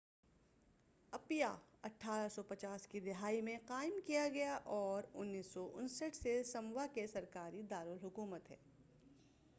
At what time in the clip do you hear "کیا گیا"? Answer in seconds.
4.05-4.57